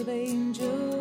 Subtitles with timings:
[0.00, 0.99] of angels.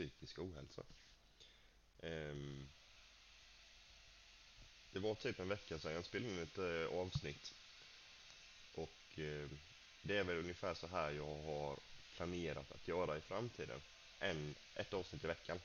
[0.00, 0.82] Psykisk ohälsa.
[2.02, 2.68] Ehm,
[4.92, 7.54] det var typ en vecka sedan jag spelade in ett eh, avsnitt
[8.74, 9.58] och ehm,
[10.02, 11.78] det är väl ungefär så här jag har
[12.16, 13.80] planerat att göra i framtiden.
[14.18, 15.60] En, ett avsnitt i veckan.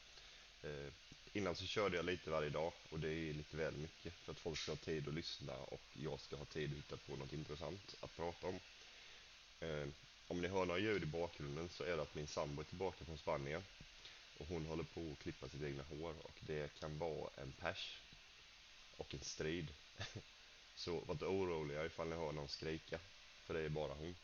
[0.64, 0.92] Ehm,
[1.34, 4.40] innan så körde jag lite varje dag och det är lite väl mycket för att
[4.40, 7.34] folk ska ha tid att lyssna och jag ska ha tid att hitta på något
[7.34, 8.60] intressant att prata om.
[10.28, 13.06] Om ni hör några ljud i bakgrunden så är det att min sambo är tillbaka
[13.06, 13.64] från Spanien
[14.38, 18.00] och hon håller på att klippa sitt egna hår och det kan vara en pers
[18.98, 19.68] och en strid.
[20.76, 23.00] Så var inte oroliga ifall ni hör någon skrika,
[23.46, 24.16] för det är bara hon.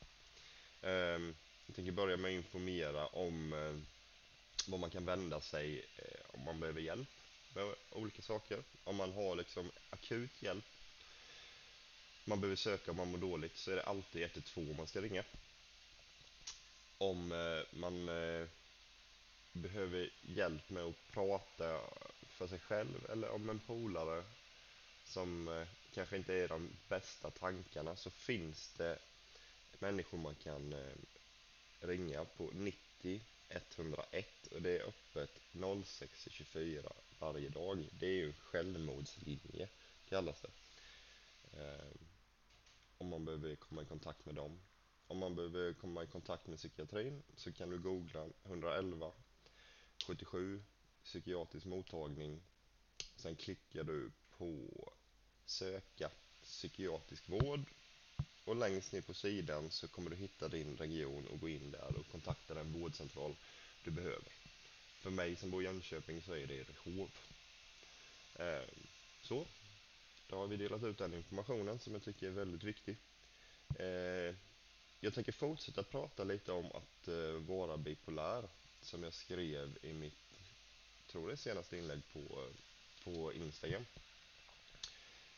[0.82, 3.82] Ehm, jag tänker börja med att informera om var
[4.68, 7.10] vad man kan vända sig eh, om man behöver hjälp
[7.54, 8.64] med olika saker.
[8.84, 10.66] Om man har liksom akut hjälp,
[12.26, 15.24] man behöver söka om man mår dåligt, så är det alltid 112 man ska ringa
[17.02, 18.10] om eh, man
[19.54, 21.80] behöver hjälp med att prata
[22.28, 24.24] för sig själv eller om en polare
[25.04, 29.00] som eh, kanske inte är de bästa tankarna så finns det
[29.80, 30.96] människor man kan eh,
[31.80, 35.40] ringa på 90 101 och det är öppet
[35.86, 37.88] 06 24 varje dag.
[38.00, 39.68] Det är ju en självmordslinje
[40.10, 40.50] kallas det.
[41.60, 41.98] Ehm,
[42.98, 44.60] om man behöver komma i kontakt med dem.
[45.08, 49.12] Om man behöver komma i kontakt med psykiatrin så kan du googla 111
[50.12, 50.64] 77
[51.04, 52.42] psykiatrisk mottagning.
[53.16, 54.94] Sen klickar du på
[55.46, 56.10] söka
[56.44, 57.60] psykiatrisk vård
[58.46, 62.00] och längst ner på sidan så kommer du hitta din region och gå in där
[62.00, 63.36] och kontakta den vårdcentral
[63.84, 64.32] du behöver.
[65.02, 67.10] För mig som bor i Jönköping så är det Rehov.
[68.36, 68.70] Ehm,
[69.22, 69.46] så,
[70.30, 72.98] då har vi delat ut den informationen som jag tycker är väldigt viktig.
[73.80, 74.36] Ehm,
[75.00, 78.50] jag tänker fortsätta prata lite om att eh, vara bipolär
[78.82, 80.14] som jag skrev i mitt,
[81.08, 82.48] tror det senaste inlägg på,
[83.04, 83.86] på Instagram.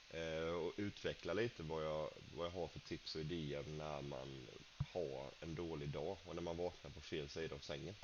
[0.10, 4.48] Eh, och utveckla lite vad jag, vad jag har för tips och idéer när man
[4.94, 7.96] har en dålig dag och när man vaknar på fel sida av sängen.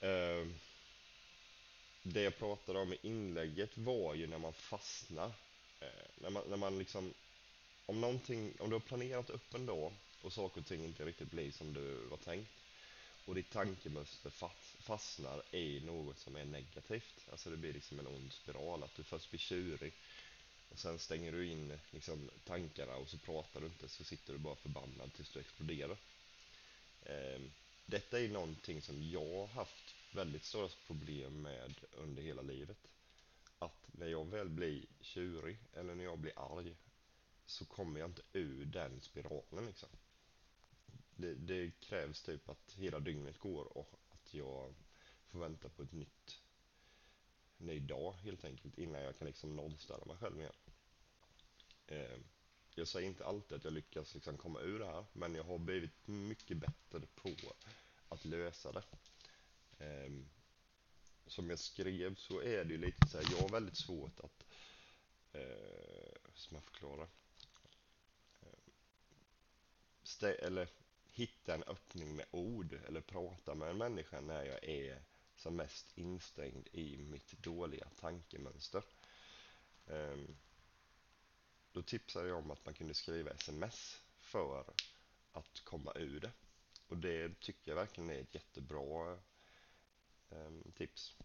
[0.00, 0.46] Eh,
[2.02, 5.32] det jag pratade om i inlägget var ju när man fastnar.
[5.80, 7.14] Eh, när man, när man liksom
[7.86, 11.30] om någonting, om du har planerat upp en dag och saker och ting inte riktigt
[11.30, 12.63] blir som du var tänkt
[13.24, 14.30] och ditt tankemönster
[14.80, 19.02] fastnar i något som är negativt, alltså det blir liksom en ond spiral, att du
[19.02, 19.92] först blir tjurig
[20.74, 24.38] och sen stänger du in liksom tankarna och så pratar du inte så sitter du
[24.38, 25.96] bara förbannad tills du exploderar.
[27.02, 27.40] Eh,
[27.86, 32.78] detta är någonting som jag har haft väldigt stora problem med under hela livet.
[33.58, 36.74] Att när jag väl blir tjurig eller när jag blir arg
[37.46, 39.88] så kommer jag inte ur den spiralen liksom.
[41.16, 44.74] Det, det krävs typ att hela dygnet går och att jag
[45.26, 46.40] får vänta på ett nytt
[47.56, 50.52] ny dag helt enkelt innan jag kan liksom nollställa mig själv igen.
[51.86, 52.18] Eh,
[52.74, 55.58] jag säger inte alltid att jag lyckas liksom komma ur det här men jag har
[55.58, 57.34] blivit mycket bättre på
[58.08, 58.84] att lösa det.
[59.78, 60.12] Eh,
[61.26, 64.44] som jag skrev så är det ju lite så här, jag har väldigt svårt att
[65.32, 67.08] eh, som jag förklarar
[68.42, 68.72] ehm,
[70.04, 70.68] stä- eller
[71.14, 75.02] hitta en öppning med ord eller prata med en människa när jag är
[75.36, 78.84] som mest instängd i mitt dåliga tankemönster.
[79.86, 80.36] Ehm,
[81.72, 84.64] då tipsade jag om att man kunde skriva sms för
[85.32, 86.32] att komma ur det.
[86.88, 89.18] Och det tycker jag verkligen är ett jättebra
[90.30, 91.16] ehm, tips.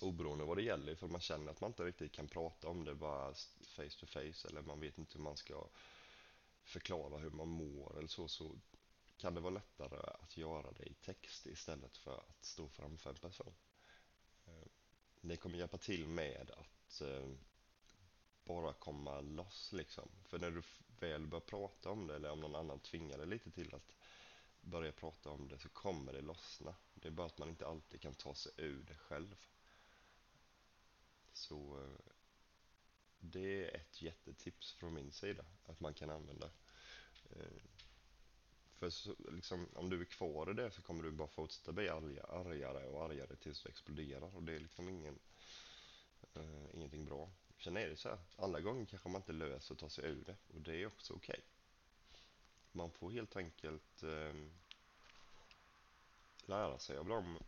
[0.00, 2.94] Oberoende vad det gäller, för man känner att man inte riktigt kan prata om det
[2.94, 3.34] bara
[3.64, 5.68] face to face eller man vet inte hur man ska
[6.64, 8.58] förklara hur man mår eller så, så
[9.22, 13.16] kan det vara lättare att göra det i text istället för att stå framför en
[13.16, 13.54] person.
[14.46, 14.68] Eh,
[15.20, 17.28] det kommer hjälpa till med att eh,
[18.44, 20.08] bara komma loss liksom.
[20.24, 20.62] För när du
[21.00, 23.94] väl börjar prata om det eller om någon annan tvingar dig lite till att
[24.60, 26.74] börja prata om det så kommer det lossna.
[26.94, 29.36] Det är bara att man inte alltid kan ta sig ur det själv.
[31.32, 32.12] Så eh,
[33.18, 36.50] det är ett jättetips från min sida att man kan använda.
[38.82, 41.88] För så, liksom, om du är kvar i det så kommer du bara fortsätta bli
[41.88, 45.18] arga, argare och argare tills du exploderar och det är liksom ingen,
[46.34, 47.30] eh, ingenting bra.
[47.58, 50.24] Sen är det så här, alla gånger kanske man inte löser att ta sig ur
[50.24, 51.32] det och det är också okej.
[51.32, 52.20] Okay.
[52.72, 54.34] Man får helt enkelt eh,
[56.46, 57.38] lära sig av de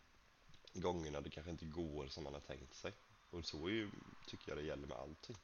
[0.73, 2.93] gångerna det kanske inte går som man har tänkt sig.
[3.31, 3.91] Och så är ju,
[4.27, 5.37] tycker jag det gäller med allting.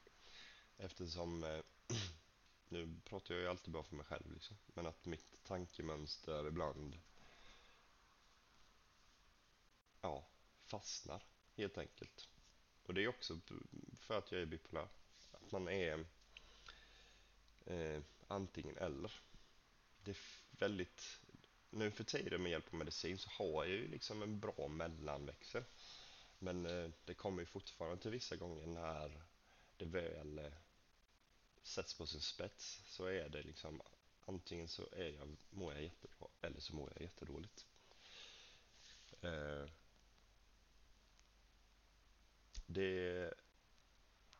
[0.79, 1.61] Eftersom, eh,
[2.71, 6.99] nu pratar jag ju alltid bara för mig själv liksom, men att mitt tankemönster ibland
[10.01, 10.27] ja,
[10.65, 11.23] fastnar
[11.57, 12.29] helt enkelt.
[12.83, 13.41] Och det är också
[14.01, 14.89] för att jag är bipolär.
[15.33, 16.05] Att man är
[17.67, 19.13] eh, antingen eller.
[20.05, 20.17] Det är
[20.51, 21.21] väldigt
[21.71, 25.65] nu för tiden med hjälp av medicin så har jag ju liksom en bra mellanväxel.
[26.39, 29.23] Men eh, det kommer ju fortfarande till vissa gånger när
[29.77, 30.53] det väl eh,
[31.71, 33.83] sätts på sin spets så är det liksom
[34.25, 37.67] antingen så är jag, mår jag jättebra eller så mår jag jättedåligt.
[39.21, 39.71] Eh,
[42.67, 43.35] det,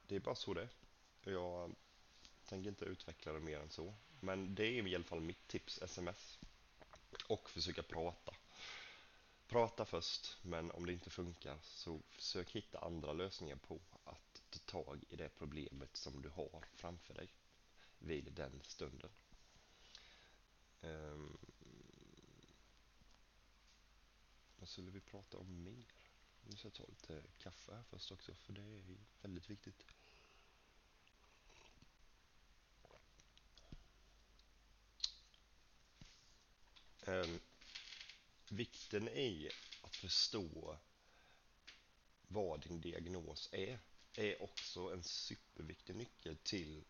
[0.07, 1.31] det är bara så det är.
[1.33, 1.75] Jag
[2.45, 3.95] tänker inte utveckla det mer än så.
[4.21, 6.39] Men det är i alla fall mitt tips, sms
[7.27, 8.35] och försöka prata.
[9.49, 14.30] Prata först, men om det inte funkar så försök hitta andra lösningar på att
[14.71, 17.29] tag i det problemet som du har framför dig
[17.99, 19.11] vid den stunden.
[20.81, 21.39] Um,
[24.59, 25.93] vad skulle vi prata om mer?
[26.43, 28.85] Nu ska jag ta lite kaffe här först också, för det är
[29.23, 29.85] väldigt viktigt.
[37.07, 37.41] Um,
[38.49, 39.51] vikten i
[39.83, 40.79] att förstå
[42.29, 43.79] vad din diagnos är,
[44.15, 46.85] är också en superviktig nyckel till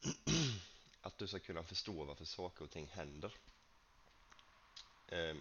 [1.00, 3.32] att du ska kunna förstå varför saker och ting händer.
[5.08, 5.36] Eh,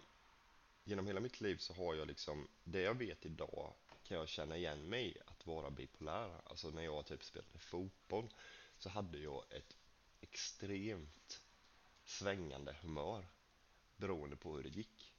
[0.84, 3.74] genom hela mitt liv så har jag liksom, det jag vet idag
[4.04, 6.42] kan jag känna igen mig att vara bipolär.
[6.44, 8.34] Alltså när jag typ spelade fotboll
[8.78, 9.76] så hade jag ett
[10.22, 11.42] extremt
[12.06, 13.26] svängande humör
[13.96, 15.14] beroende på hur det gick.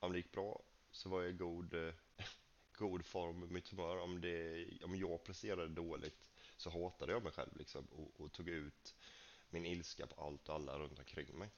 [0.00, 1.94] Om det gick bra så var jag i god, eh,
[2.76, 3.96] god form med mitt humör.
[3.96, 8.48] Om, det, om jag presterade dåligt så hatade jag mig själv liksom, och, och, tog
[8.48, 8.94] ut
[9.50, 11.48] min ilska på allt och alla runt omkring mig.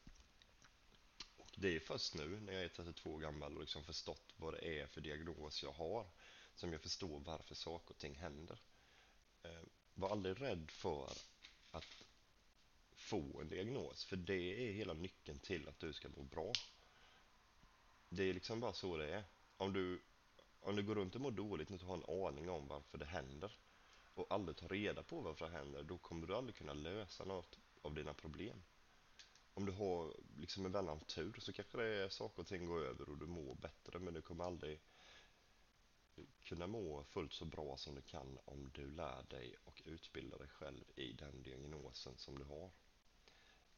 [1.37, 4.55] Och det är först nu när jag är 32 år gammal och liksom förstått vad
[4.55, 6.07] det är för diagnos jag har
[6.55, 8.59] som jag förstår varför saker och ting händer.
[9.43, 9.63] Eh,
[9.95, 11.13] var aldrig rädd för
[11.71, 12.05] att
[12.97, 16.53] få en diagnos, för det är hela nyckeln till att du ska må bra.
[18.09, 19.25] Det är liksom bara så det är.
[19.57, 20.01] Om du,
[20.61, 23.05] om du går runt och mår dåligt och inte har en aning om varför det
[23.05, 23.59] händer
[24.15, 27.59] och aldrig tar reda på varför det händer, då kommer du aldrig kunna lösa något
[27.83, 28.63] av dina problem.
[29.55, 32.81] Om du har liksom en väldigt tur så kanske det är saker och ting går
[32.81, 34.81] över och du mår bättre, men du kommer aldrig
[36.43, 40.49] kunna må fullt så bra som du kan om du lär dig och utbildar dig
[40.49, 42.71] själv i den diagnosen som du har.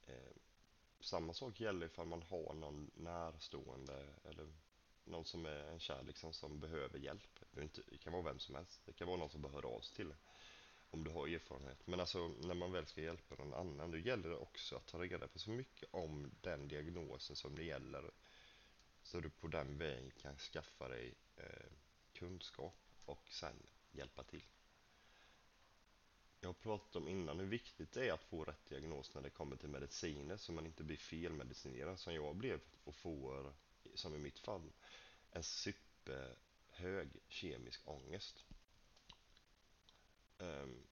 [0.06, 0.36] Eh,
[1.00, 4.46] samma sak gäller ifall man har någon närstående eller
[5.10, 7.41] någon som är en kär liksom, som behöver hjälp.
[7.50, 8.81] Det, kan vara vem som helst.
[8.84, 10.15] Det kan vara någon som behöver av sig till
[10.91, 11.86] om du har erfarenhet.
[11.86, 15.03] Men alltså när man väl ska hjälpa någon annan, då gäller det också att ta
[15.03, 18.10] reda på så mycket om den diagnosen som det gäller.
[19.03, 21.72] Så du på den vägen kan skaffa dig eh,
[22.12, 23.56] kunskap och sen
[23.93, 24.44] hjälpa till
[26.41, 29.31] jag har pratat om innan hur viktigt det är att få rätt diagnos när det
[29.31, 33.53] kommer till mediciner så man inte blir felmedicinerad som jag blev och får,
[33.98, 34.72] som i mitt fall,
[35.31, 38.44] en superhög kemisk ångest.
[40.38, 40.86] Um,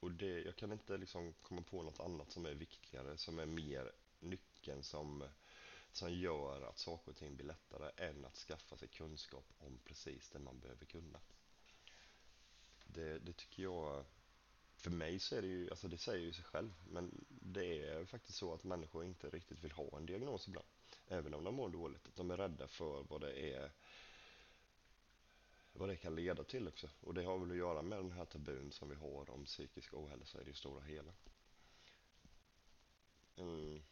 [0.00, 3.46] och det, jag kan inte liksom komma på något annat som är viktigare, som är
[3.46, 5.24] mer nyckeln som,
[5.92, 10.30] som gör att saker och ting blir lättare än att skaffa sig kunskap om precis
[10.30, 11.20] det man behöver kunna.
[12.86, 14.04] Det, det tycker jag,
[14.76, 18.04] för mig så är det ju, alltså det säger ju sig själv, men det är
[18.04, 20.66] faktiskt så att människor inte riktigt vill ha en diagnos ibland.
[21.08, 23.70] Även om de mår dåligt, att de är rädda för vad det är
[25.72, 26.88] vad det kan leda till också.
[27.00, 29.94] Och det har väl att göra med den här tabun som vi har om psykisk
[29.94, 31.12] ohälsa i det stora hela.
[33.36, 33.82] Mm.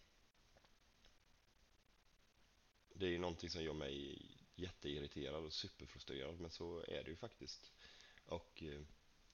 [2.95, 7.17] Det är ju någonting som gör mig jätteirriterad och superfrustrerad, men så är det ju
[7.17, 7.73] faktiskt.
[8.27, 8.81] Och eh,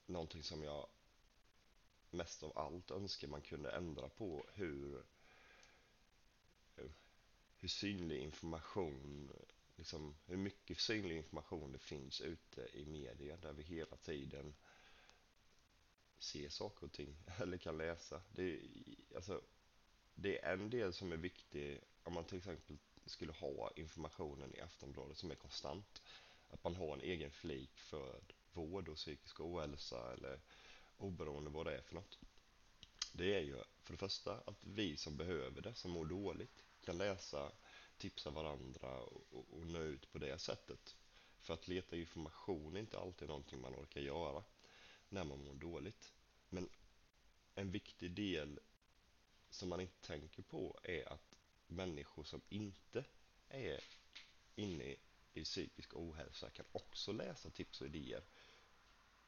[0.05, 0.87] någonting som jag
[2.09, 5.03] mest av allt önskar man kunde ändra på hur,
[7.59, 9.31] hur synlig information,
[9.75, 14.53] liksom hur mycket synlig information det finns ute i media där vi hela tiden
[16.19, 18.21] ser saker och ting eller kan läsa.
[18.31, 18.59] Det,
[19.15, 19.41] alltså,
[20.15, 24.61] det är en del som är viktig om man till exempel skulle ha informationen i
[24.61, 26.01] Aftonbladet som är konstant.
[26.49, 28.21] Att man har en egen flik för
[28.53, 30.39] vård och psykisk ohälsa eller
[30.97, 32.19] oberoende vad det är för något.
[33.13, 36.97] Det är ju för det första att vi som behöver det, som mår dåligt, kan
[36.97, 37.51] läsa,
[37.97, 40.95] tipsa varandra och, och, och nå ut på det sättet.
[41.41, 44.43] För att leta information är inte alltid någonting man orkar göra
[45.09, 46.13] när man mår dåligt.
[46.49, 46.69] Men
[47.55, 48.59] en viktig del
[49.49, 51.35] som man inte tänker på är att
[51.67, 53.05] människor som inte
[53.49, 53.83] är
[54.55, 54.95] inne
[55.33, 58.23] i psykisk ohälsa kan också läsa tips och idéer.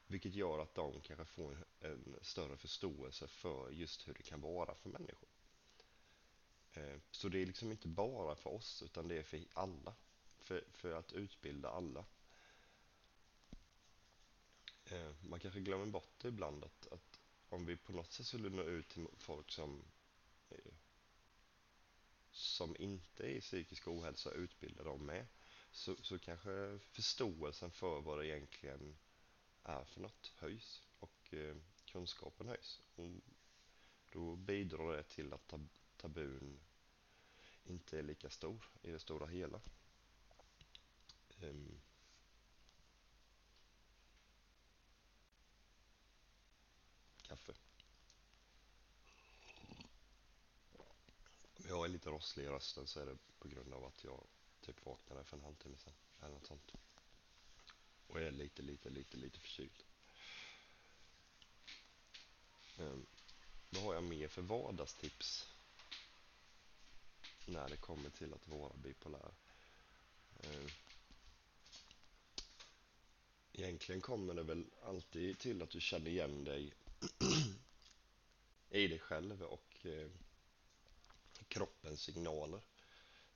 [0.08, 4.76] Vilket gör att de kanske får en, större förståelse för just hur det kan vara
[4.76, 5.30] för människor.
[6.74, 9.96] Eh, så det är liksom inte bara för oss utan det är för alla.
[10.40, 12.06] För, för att utbilda alla.
[14.86, 18.50] Eh, man kanske glömmer bort det ibland att, att om vi på något sätt skulle
[18.50, 19.84] nå ut till folk som
[20.50, 20.74] eh,
[22.32, 25.28] som inte är i psykisk ohälsa utbilda dem med
[25.72, 28.98] så, så kanske förståelsen för vad det egentligen
[29.64, 32.82] är för något höjs och eh, kunskapen höjs.
[32.96, 33.10] Och
[34.12, 35.60] då bidrar det till att ta
[36.02, 36.60] tabun
[37.64, 39.62] inte är lika stor i det stora hela.
[41.42, 41.82] Um,
[47.22, 47.54] kaffe.
[51.58, 54.24] Om jag är lite rosslig i rösten så är det på grund av att jag
[54.62, 55.94] typ vaknade för en halvtimme sedan.
[56.22, 56.74] Eller något sånt.
[58.08, 59.84] Och är lite, lite, lite, lite förkyld.
[62.78, 63.06] Um,
[63.70, 65.59] vad har jag mer för vardagstips?
[67.50, 69.32] När det kommer till att vara bipolär.
[70.40, 70.72] Eh,
[73.52, 76.74] egentligen kommer det väl alltid till att du känner igen dig
[78.70, 80.10] i dig själv och eh,
[81.48, 82.62] kroppens signaler.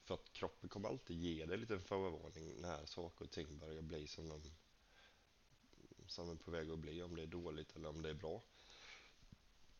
[0.04, 3.82] För att kroppen kommer alltid ge dig en liten förvarning när saker och ting börjar
[3.82, 4.42] bli som de
[6.08, 8.42] som är på väg att bli, om det är dåligt eller om det är bra.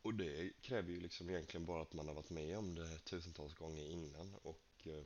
[0.04, 3.54] Och det kräver ju liksom egentligen bara att man har varit med om det tusentals
[3.54, 5.06] gånger innan och eh,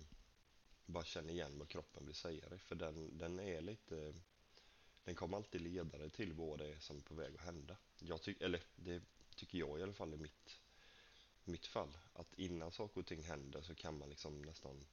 [0.86, 2.60] bara känner igen vad kroppen vill säga dig.
[2.60, 4.14] För den, den är lite,
[5.04, 7.78] den kommer alltid leda dig till vad det är som är på väg att hända.
[8.00, 9.02] Jag tycker, eller det
[9.36, 10.60] tycker jag i alla fall i mitt,
[11.44, 14.86] mitt fall, att innan saker och ting händer så kan man liksom nästan,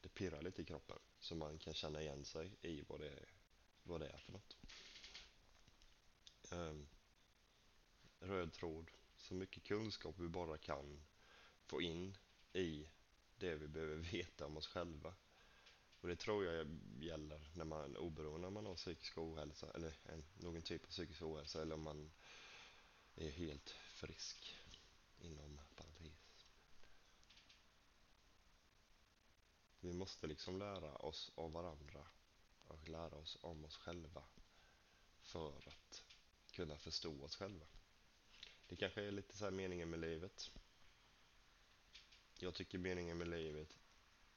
[0.00, 0.98] det pirrar lite i kroppen.
[1.20, 3.28] Så man kan känna igen sig i vad det är,
[3.82, 4.56] vad det är för något.
[6.50, 6.86] Um,
[8.20, 8.90] röd tråd,
[9.32, 11.02] så mycket kunskap vi bara kan
[11.66, 12.16] få in
[12.52, 12.88] i
[13.36, 15.14] det vi behöver veta om oss själva.
[16.00, 20.24] Och det tror jag gäller när man oberoende om man har psykisk ohälsa eller en,
[20.34, 22.10] någon typ av psykisk ohälsa eller om man
[23.14, 24.56] är helt frisk
[25.20, 26.46] inom parentes.
[29.80, 32.06] Vi måste liksom lära oss av varandra
[32.68, 34.24] och lära oss om oss själva
[35.20, 36.04] för att
[36.52, 37.66] kunna förstå oss själva.
[38.72, 40.50] Det kanske är lite så här meningen med livet.
[42.38, 43.76] Jag tycker meningen med livet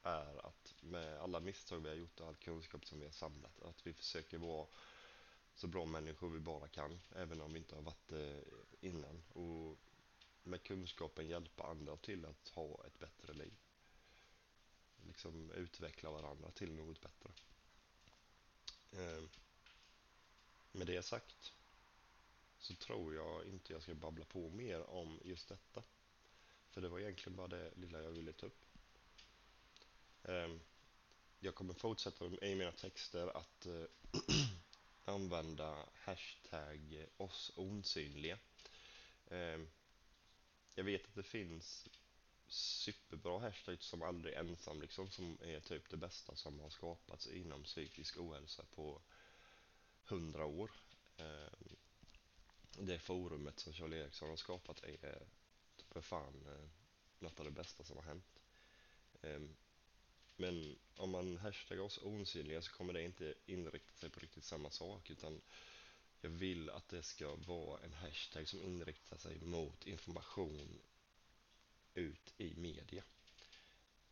[0.02, 3.62] är att med alla misstag vi har gjort och all kunskap som vi har samlat,
[3.62, 4.66] att vi försöker vara
[5.54, 8.44] så bra människor vi bara kan, även om vi inte har varit det
[8.80, 9.22] innan.
[9.32, 9.78] Och
[10.42, 13.54] med kunskapen hjälpa andra till att ha ett bättre liv.
[15.06, 17.30] Liksom utveckla varandra till något bättre.
[18.92, 19.24] Eh,
[20.72, 21.55] med det sagt
[22.66, 25.82] så tror jag inte jag ska babbla på mer om just detta.
[26.70, 28.64] För det var egentligen bara det lilla jag ville ta upp.
[30.22, 30.60] Ehm,
[31.40, 33.84] jag kommer fortsätta i mina texter att eh,
[35.04, 38.38] använda hashtag oss osynliga.
[39.30, 39.68] Ehm,
[40.74, 41.88] jag vet att det finns
[42.48, 47.62] superbra hashtags som aldrig ensam liksom, som är typ det bästa som har skapats inom
[47.62, 49.02] psykisk ohälsa på
[50.04, 50.70] hundra år.
[51.16, 51.76] Ehm,
[52.78, 55.26] det forumet som Charlie Eriksson har skapat är eh,
[55.88, 56.68] för fan eh,
[57.18, 58.40] något av det bästa som har hänt.
[59.22, 59.56] Ehm,
[60.36, 64.70] men om man hashtaggar oss osynliga så kommer det inte inrikta sig på riktigt samma
[64.70, 65.40] sak utan
[66.20, 70.78] jag vill att det ska vara en hashtag som inriktar sig mot information
[71.94, 73.02] ut i media.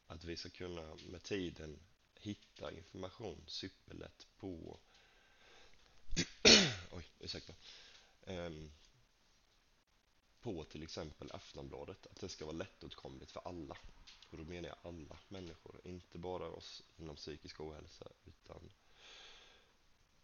[0.07, 1.79] Att vi ska kunna med tiden
[2.15, 4.79] hitta information superlätt på
[6.91, 7.55] oj, ursäkta
[8.27, 8.73] Ehm,
[10.41, 13.77] på till exempel Aftonbladet att det ska vara lättåtkomligt för alla
[14.31, 18.73] och då menar jag alla människor, inte bara oss inom psykisk ohälsa utan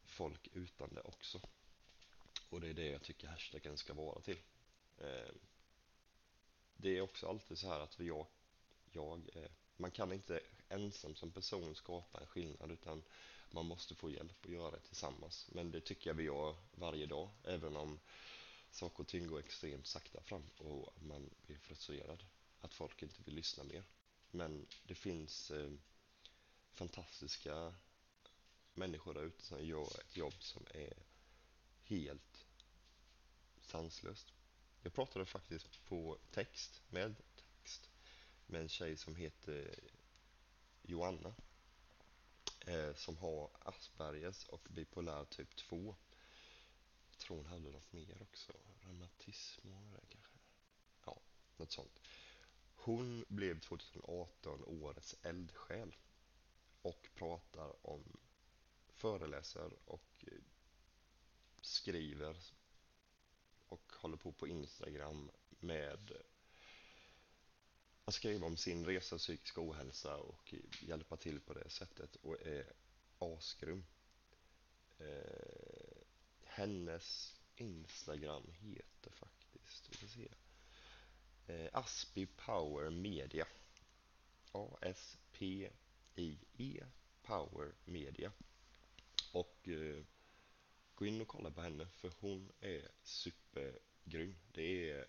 [0.05, 1.41] folk utan det också.
[2.49, 4.39] Och det är det jag tycker hashtaggen ska vara till.
[4.99, 5.39] Ehm,
[6.77, 8.27] det är också alltid så här att jag,
[8.93, 13.03] jag eh, man kan inte ensam som person skapa en skillnad utan
[13.53, 15.49] man måste få hjälp att göra det tillsammans.
[15.53, 17.99] Men det tycker jag vi gör varje dag, även om
[18.71, 22.25] saker och ting går extremt sakta fram och man blir frustrerad
[22.61, 23.85] att folk inte vill lyssna mer.
[24.31, 25.71] Men det finns eh,
[26.73, 27.75] fantastiska
[28.75, 30.93] människor där ute som gör ett jobb som är
[31.83, 32.47] helt
[33.61, 34.33] sanslöst.
[34.83, 37.91] Jag pratade faktiskt på text, med text,
[38.47, 39.75] med en tjej som heter
[40.83, 41.35] Joanna
[42.71, 45.97] eh, som har Aspergers och bipolär typ 2.
[47.11, 49.69] Jag tror hon hade något mer också, reumatism
[50.09, 50.39] kanske.
[51.07, 51.21] Ja,
[51.57, 52.01] något sånt.
[52.75, 55.97] Hon blev 2018 årets eldsjäl
[56.83, 58.17] och pratar om,
[58.89, 60.43] föreläser och eh,
[61.61, 62.37] skriver
[63.69, 66.13] och håller på på Instagram med
[68.11, 72.47] att skriva om sin resa och psykisk ohälsa och hjälpa till på det sättet och
[72.47, 72.73] är
[73.19, 73.85] asgrym.
[74.99, 75.97] Eh,
[76.45, 80.29] hennes Instagram heter faktiskt, vi ska se,
[81.47, 83.47] eh, Aspi Power Media.
[84.53, 85.65] A-S-P-I-E
[87.23, 88.33] Power Media.
[89.33, 90.05] Och eh,
[90.95, 94.37] gå in och kolla på henne för hon är supergrym.
[94.53, 95.07] Det är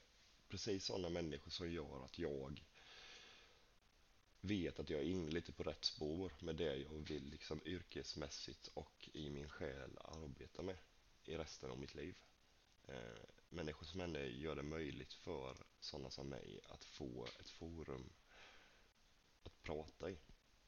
[0.49, 2.63] precis sådana människor som gör att jag
[4.41, 8.67] vet att jag är inne lite på rätt spår med det jag vill liksom yrkesmässigt
[8.73, 10.77] och i min själ arbeta med
[11.25, 12.15] i resten av mitt liv.
[12.87, 18.09] Eh, människor som henne gör det möjligt för sådana som mig att få ett forum
[19.43, 20.17] att prata i.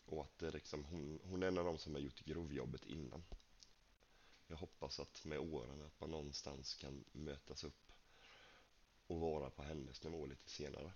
[0.06, 3.24] Och att det liksom, hon, hon är en av de som har gjort grovjobbet innan.
[4.48, 7.92] Jag hoppas att med åren att man någonstans kan mötas upp
[9.08, 10.92] och vara på hennes nivå lite senare.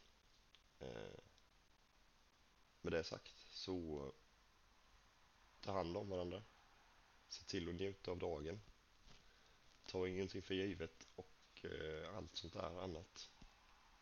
[0.80, 1.20] Eh,
[2.88, 4.12] med det sagt så eh,
[5.62, 6.44] ta hand om varandra.
[7.28, 8.62] Se till att njuta av dagen.
[9.86, 13.30] Ta ingenting för givet och eh, allt sånt där annat.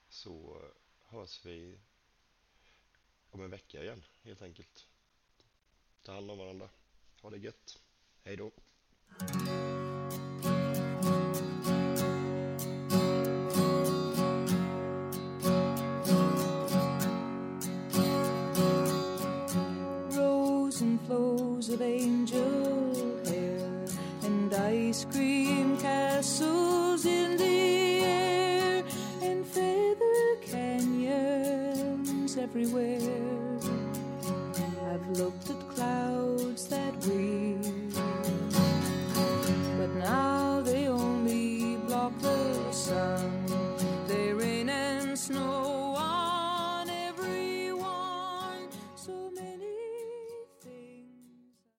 [0.10, 0.70] Så eh,
[1.18, 1.80] hörs vi
[3.30, 4.88] om en vecka igen helt enkelt.
[6.02, 6.70] Ta hand om varandra.
[7.22, 7.80] Ha det gött.
[8.24, 8.52] Hej då.
[21.08, 23.86] Flows of angel hair
[24.24, 25.55] and ice cream